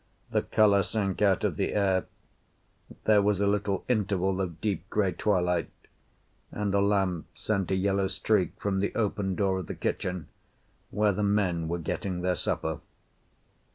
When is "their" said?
12.21-12.33